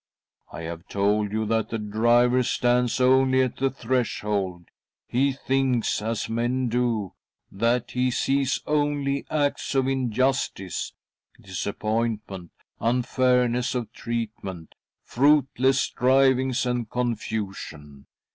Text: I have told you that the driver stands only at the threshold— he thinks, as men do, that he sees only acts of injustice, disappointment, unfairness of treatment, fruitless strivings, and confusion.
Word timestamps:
I 0.51 0.63
have 0.63 0.87
told 0.87 1.31
you 1.31 1.45
that 1.45 1.69
the 1.69 1.77
driver 1.77 2.41
stands 2.41 2.99
only 2.99 3.43
at 3.43 3.57
the 3.57 3.69
threshold— 3.69 4.69
he 5.07 5.31
thinks, 5.31 6.01
as 6.01 6.27
men 6.27 6.69
do, 6.69 7.13
that 7.51 7.91
he 7.91 8.09
sees 8.09 8.63
only 8.65 9.27
acts 9.29 9.75
of 9.75 9.87
injustice, 9.87 10.93
disappointment, 11.39 12.49
unfairness 12.79 13.75
of 13.75 13.93
treatment, 13.93 14.73
fruitless 15.03 15.79
strivings, 15.81 16.65
and 16.65 16.89
confusion. 16.89 18.07